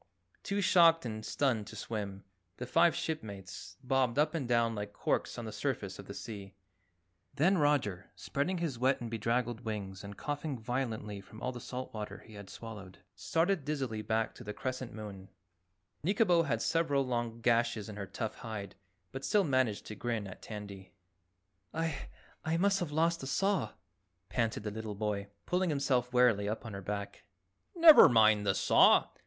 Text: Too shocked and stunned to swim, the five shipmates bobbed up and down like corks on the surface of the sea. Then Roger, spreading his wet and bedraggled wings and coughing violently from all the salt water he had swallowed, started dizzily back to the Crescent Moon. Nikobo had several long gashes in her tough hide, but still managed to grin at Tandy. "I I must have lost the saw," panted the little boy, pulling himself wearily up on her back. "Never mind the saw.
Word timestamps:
Too 0.41 0.61
shocked 0.61 1.05
and 1.05 1.23
stunned 1.23 1.67
to 1.67 1.75
swim, 1.75 2.23
the 2.57 2.65
five 2.65 2.95
shipmates 2.95 3.77
bobbed 3.83 4.17
up 4.17 4.33
and 4.33 4.47
down 4.47 4.73
like 4.73 4.93
corks 4.93 5.37
on 5.37 5.45
the 5.45 5.51
surface 5.51 5.99
of 5.99 6.07
the 6.07 6.15
sea. 6.15 6.55
Then 7.35 7.59
Roger, 7.59 8.09
spreading 8.15 8.57
his 8.57 8.79
wet 8.79 8.99
and 8.99 9.11
bedraggled 9.11 9.61
wings 9.61 10.03
and 10.03 10.17
coughing 10.17 10.57
violently 10.57 11.21
from 11.21 11.39
all 11.39 11.51
the 11.51 11.59
salt 11.59 11.93
water 11.93 12.17
he 12.17 12.33
had 12.33 12.49
swallowed, 12.49 12.97
started 13.13 13.63
dizzily 13.63 14.01
back 14.01 14.33
to 14.33 14.43
the 14.43 14.55
Crescent 14.55 14.91
Moon. 14.91 15.29
Nikobo 16.03 16.47
had 16.47 16.63
several 16.63 17.05
long 17.05 17.39
gashes 17.39 17.87
in 17.87 17.95
her 17.95 18.07
tough 18.07 18.37
hide, 18.37 18.73
but 19.11 19.23
still 19.23 19.43
managed 19.43 19.85
to 19.85 19.93
grin 19.95 20.25
at 20.25 20.41
Tandy. 20.41 20.93
"I 21.75 22.07
I 22.43 22.57
must 22.57 22.79
have 22.79 22.91
lost 22.91 23.19
the 23.19 23.27
saw," 23.27 23.73
panted 24.29 24.63
the 24.63 24.71
little 24.71 24.95
boy, 24.95 25.27
pulling 25.45 25.69
himself 25.69 26.11
wearily 26.11 26.49
up 26.49 26.65
on 26.65 26.73
her 26.73 26.81
back. 26.81 27.21
"Never 27.75 28.09
mind 28.09 28.47
the 28.47 28.55
saw. 28.55 29.09